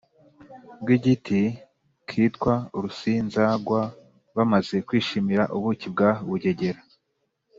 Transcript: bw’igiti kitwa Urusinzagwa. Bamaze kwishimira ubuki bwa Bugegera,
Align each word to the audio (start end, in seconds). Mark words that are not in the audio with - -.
bw’igiti 0.81 1.41
kitwa 2.07 2.53
Urusinzagwa. 2.77 3.81
Bamaze 4.35 4.75
kwishimira 4.87 5.43
ubuki 5.57 5.87
bwa 5.93 6.09
Bugegera, 6.27 6.79